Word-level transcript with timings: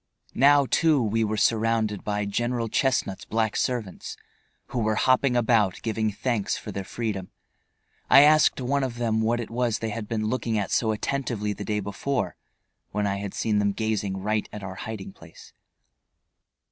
Now, 0.33 0.65
too, 0.67 0.99
we 0.99 1.23
were 1.23 1.37
surrounded 1.37 2.03
by 2.03 2.25
General 2.25 2.69
Chestnut's 2.69 3.23
black 3.23 3.55
servants, 3.55 4.17
who 4.69 4.79
were 4.79 4.95
hopping 4.95 5.35
about, 5.35 5.79
giving 5.83 6.11
thanks 6.11 6.57
for 6.57 6.71
their 6.71 6.83
freedom. 6.83 7.29
I 8.09 8.21
asked 8.21 8.59
one 8.59 8.83
of 8.83 8.95
them 8.97 9.21
what 9.21 9.39
it 9.39 9.51
was 9.51 9.77
they 9.77 9.91
had 9.91 10.07
been 10.07 10.25
looking 10.25 10.57
at 10.57 10.71
so 10.71 10.91
attentively 10.91 11.53
the 11.53 11.65
day 11.65 11.81
before, 11.81 12.35
when 12.89 13.05
I 13.05 13.17
had 13.17 13.35
seen 13.35 13.59
them 13.59 13.73
gazing 13.73 14.17
right 14.17 14.49
at 14.51 14.63
our 14.63 14.73
hiding 14.73 15.13
place. 15.13 15.53